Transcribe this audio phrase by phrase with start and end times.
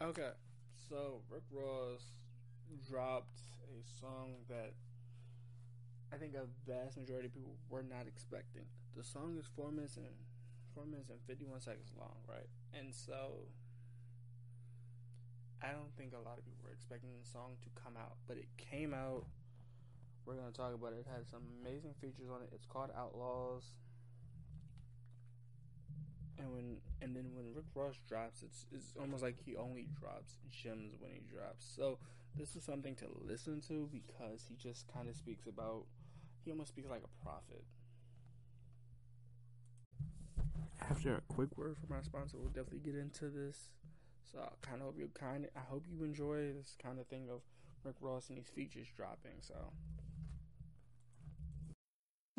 [0.00, 0.32] Okay,
[0.88, 2.00] so Rick Ross
[2.88, 3.36] dropped
[3.68, 4.72] a song that
[6.10, 8.64] I think a vast majority of people were not expecting.
[8.96, 10.08] The song is four minutes and
[10.74, 12.48] four minutes and fifty one seconds long, right?
[12.72, 13.44] And so
[15.60, 18.38] I don't think a lot of people were expecting the song to come out, but
[18.38, 19.26] it came out.
[20.24, 21.04] We're gonna talk about it.
[21.04, 22.48] It has some amazing features on it.
[22.54, 23.76] It's called Outlawz.
[26.40, 30.38] And when and then when Rick Ross drops, it's it's almost like he only drops
[30.50, 31.66] gems when he drops.
[31.76, 31.98] So
[32.34, 35.84] this is something to listen to because he just kind of speaks about.
[36.42, 37.64] He almost speaks like a prophet.
[40.80, 43.68] After a quick word from our sponsor, we'll definitely get into this.
[44.32, 47.28] So I kind of hope you kind I hope you enjoy this kind of thing
[47.30, 47.42] of
[47.84, 49.40] Rick Ross and these features dropping.
[49.40, 49.54] So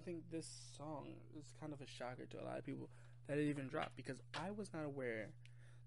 [0.00, 1.06] Think this song
[1.38, 2.88] is kind of a shocker to a lot of people
[3.28, 5.30] that it even dropped because I was not aware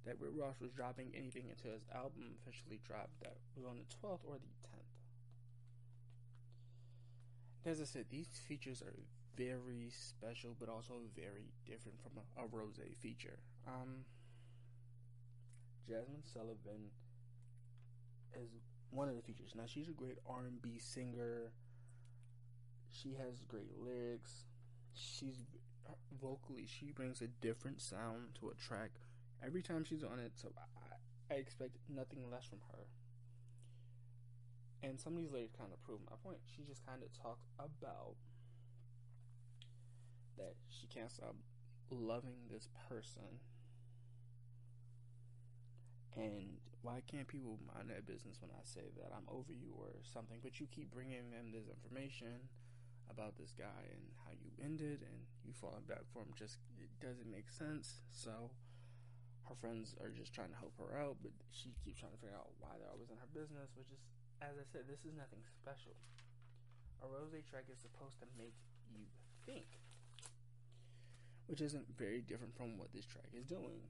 [0.06, 3.20] that Rick Ross was dropping anything until his album officially dropped.
[3.22, 4.92] That was on the 12th or the 10th.
[7.72, 8.96] As I said, these features are
[9.38, 13.40] very special, but also very different from a, a Rose feature.
[13.68, 14.04] Um,
[15.90, 16.92] Jazmine Sullivan
[18.36, 18.50] is
[18.92, 19.54] one of the features.
[19.56, 21.52] Now she's a great R&B singer
[22.94, 24.46] she has great lyrics.
[24.94, 25.46] She's
[26.22, 28.92] vocally, she brings a different sound to a track
[29.46, 30.34] every time she's on it.
[30.36, 32.86] So I, I expect nothing less from her.
[34.84, 36.40] And some of these lyrics kind of prove my point.
[36.46, 38.16] She just kind of talks about
[40.38, 41.36] that she can't stop
[41.90, 43.40] loving this person.
[46.16, 50.04] And why can't people mind their business when I say that I'm over you or
[50.14, 50.40] something?
[50.44, 52.52] But you keep bringing them this information
[53.10, 56.92] about this guy and how you ended and you falling back for him just it
[57.04, 58.04] doesn't make sense.
[58.12, 58.52] So
[59.50, 62.38] her friends are just trying to help her out but she keeps trying to figure
[62.38, 64.00] out why they're always in her business which is
[64.40, 65.96] as i said this is nothing special.
[67.04, 68.56] A rose track is supposed to make
[68.88, 69.04] you
[69.44, 69.68] think
[71.48, 73.84] which isn't very different from what this track is doing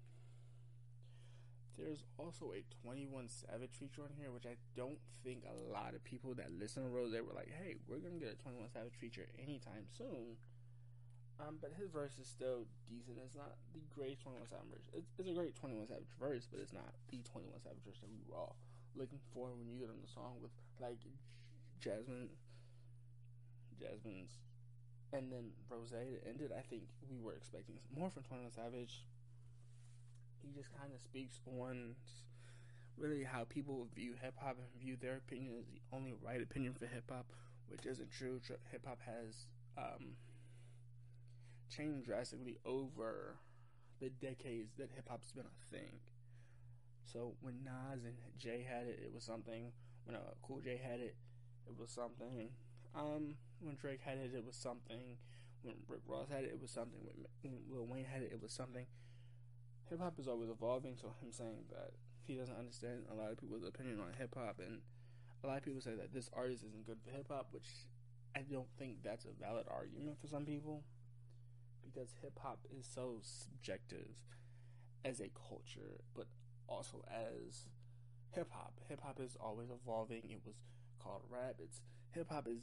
[1.77, 6.03] there's also a 21 Savage feature on here, which I don't think a lot of
[6.03, 8.95] people that listen to Rose they were like, hey, we're to get a 21 Savage
[8.99, 10.37] feature anytime soon.
[11.41, 13.17] Um, but his verse is still decent.
[13.17, 14.87] It's not the great 21 Savage verse.
[14.93, 18.11] It's, it's a great 21 Savage verse, but it's not the 21 Savage verse that
[18.13, 18.55] we were all
[18.93, 21.01] looking for when you get on the song with, like,
[21.81, 22.29] Jazmine,
[23.81, 24.37] Jazmine's,
[25.11, 26.53] and then Rose that ended.
[26.53, 29.05] I think we were expecting more from 21 Savage
[30.43, 31.95] he just kind of speaks on
[32.97, 36.73] really how people view hip hop and view their opinion as the only right opinion
[36.73, 37.25] for hip hop,
[37.67, 38.39] which isn't true.
[38.71, 40.15] Hip hop has um,
[41.69, 43.37] changed drastically over
[43.99, 45.99] the decades that hip hop's been a thing.
[47.05, 49.71] So when Nas and Jay had it, it was something.
[50.05, 51.15] When uh, Cool J had it,
[51.67, 52.49] it was something.
[52.95, 55.17] Um, when Drake had it, it was something.
[55.63, 56.99] When Rick Ross had it, it was something.
[57.41, 58.85] When Lil Wayne had it, it was something
[59.93, 60.95] hip hop is always evolving.
[60.99, 61.91] So him saying that
[62.25, 64.81] he doesn't understand a lot of people's opinion on hip hop, and
[65.43, 67.67] a lot of people say that this artist isn't good for hip hop, which
[68.35, 70.83] I don't think that's a valid argument for some people,
[71.85, 74.17] because hip hop is so subjective
[75.05, 76.25] as a culture, but
[76.67, 77.67] also as
[78.31, 78.79] hip hop.
[78.89, 80.23] Hip hop is always evolving.
[80.23, 80.55] It was
[80.97, 81.57] called rap.
[81.59, 81.81] It's
[82.11, 82.61] hip hop is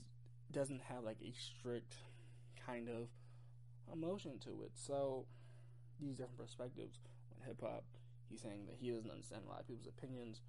[0.51, 1.95] doesn't have like a strict
[2.67, 3.07] kind of
[3.93, 4.73] emotion to it.
[4.75, 5.27] So
[6.01, 6.99] these different perspectives
[7.47, 7.85] hip hop.
[8.29, 10.41] He's saying that he doesn't understand a lot of people's opinions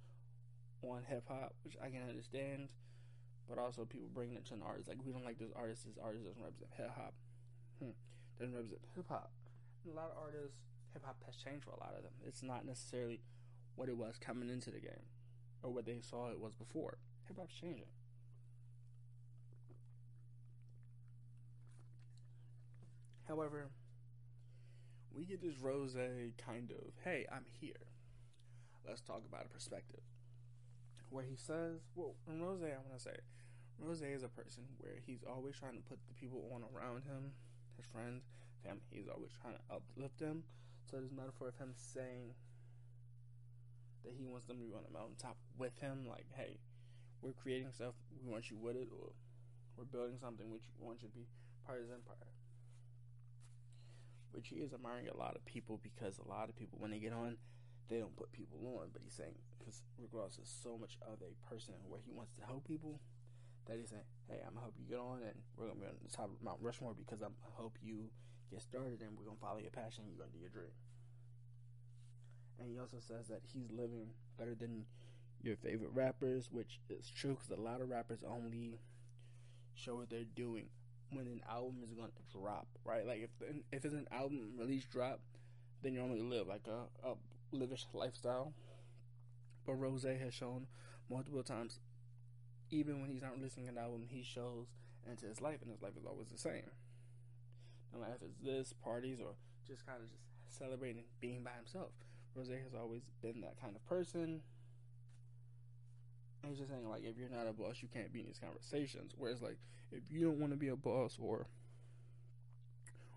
[0.82, 2.68] on hip hop, which I can understand.
[3.48, 5.84] But also, people bringing it to an artist like we don't like this artist.
[5.84, 7.14] This artist doesn't represent hip hop.
[7.78, 7.96] Hmm.
[8.38, 9.32] Doesn't represent hip hop.
[9.84, 10.58] A lot of artists,
[10.92, 12.14] hip hop has changed for a lot of them.
[12.24, 13.20] It's not necessarily
[13.74, 15.10] what it was coming into the game
[15.62, 16.98] or what they saw it was before.
[17.26, 17.90] Hip hop's changing.
[23.26, 23.70] However,
[25.14, 25.96] we get this rose
[26.44, 27.88] kind of, hey, I'm here.
[28.86, 30.00] Let's talk about a perspective.
[31.10, 33.16] Where he says, well, Rose, I want to say,
[33.78, 37.32] Rose is a person where he's always trying to put the people on around him,
[37.76, 38.24] his friends,
[38.64, 38.80] family.
[38.90, 40.44] He's always trying to uplift them
[40.88, 42.34] So this metaphor of him saying
[44.04, 46.58] that he wants them to be on the mountaintop with him, like, hey,
[47.20, 49.12] we're creating stuff, we want you with it, or
[49.76, 51.26] we're building something which we want you to be
[51.64, 52.32] part of his empire.
[54.32, 56.98] Which he is admiring a lot of people because a lot of people, when they
[56.98, 57.36] get on,
[57.88, 58.88] they don't put people on.
[58.92, 62.32] But he's saying, because Rick Ross is so much of a person where he wants
[62.40, 63.00] to help people,
[63.68, 65.84] that he's saying, hey, I'm going to help you get on, and we're going to
[65.84, 68.08] be on the top of Mount Rushmore because I'm going to help you
[68.50, 70.74] get started, and we're going to follow your passion, you're going to do your dream.
[72.58, 74.84] And he also says that he's living better than
[75.42, 78.78] your favorite rappers, which is true because a lot of rappers only
[79.74, 80.66] show what they're doing
[81.12, 83.06] when an album is to drop, right?
[83.06, 83.30] Like if
[83.72, 85.20] if it's an album release drop,
[85.82, 87.14] then you only live like a, a
[87.52, 88.52] lavish lifestyle.
[89.66, 90.66] But Rose has shown
[91.08, 91.78] multiple times,
[92.70, 94.66] even when he's not releasing an album, he shows
[95.08, 96.70] into his life, and his life is always the same.
[97.92, 99.34] No matter if it's this, parties, or
[99.66, 100.18] just kind of just
[100.48, 101.90] celebrating being by himself.
[102.34, 104.40] Rose has always been that kind of person.
[106.52, 109.16] He's just saying, like, if you're not a boss, you can't be in these conversations.
[109.16, 109.56] Whereas, like,
[109.90, 111.46] if you don't want to be a boss, or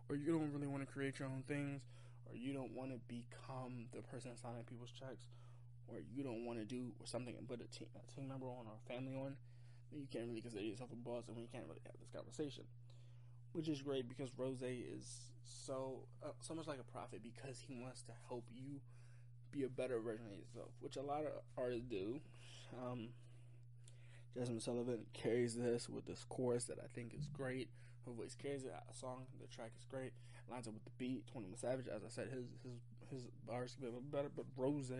[0.07, 1.83] or you don't really want to create your own things,
[2.31, 5.27] or you don't want to become the person signing people's checks,
[5.91, 8.71] or you don't want to do something and put a team, a team member on
[8.71, 9.35] or a family on,
[9.91, 12.63] then you can't really consider yourself a boss, and we can't really have this conversation.
[13.51, 17.75] Which is great because Rose is so uh, so much like a prophet because he
[17.75, 18.79] wants to help you
[19.51, 22.21] be a better version of yourself, which a lot of artists do.
[22.71, 23.09] Um,
[24.35, 27.69] Jazmine Sullivan carries this with this chorus that I think is great.
[28.05, 28.73] Her voice carries it.
[28.91, 30.11] Song, the track is great.
[30.49, 31.25] Lines up with the beat.
[31.25, 32.79] Twenty One Savage, as I said, his his
[33.09, 34.91] his bars can be a little better, but Rose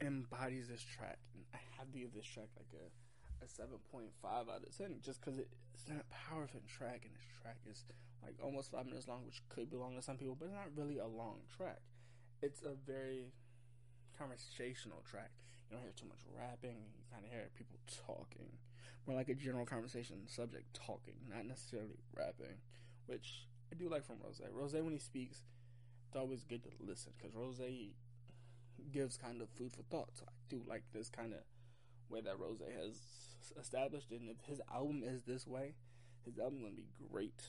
[0.00, 4.10] embodies this track, and I have to give this track like a a seven point
[4.20, 7.84] five out of ten, just because it, it's a powerful track, and this track is
[8.22, 10.98] like almost five minutes long, which could belong to some people, but it's not really
[10.98, 11.80] a long track.
[12.42, 13.32] It's a very
[14.16, 15.30] conversational track.
[15.68, 16.80] You don't hear too much rapping.
[16.96, 18.56] You kind of hear people talking,
[19.06, 22.56] more like a general conversation subject talking, not necessarily rapping,
[23.06, 24.40] which I do like from Rose.
[24.50, 25.42] Rose, when he speaks,
[26.06, 27.60] it's always good to listen because Rose
[28.90, 30.10] gives kind of food for thought.
[30.14, 31.40] So I do like this kind of
[32.08, 32.96] way that Rose has
[33.60, 34.10] established.
[34.10, 35.74] And if his album is this way,
[36.24, 37.42] his album gonna be great.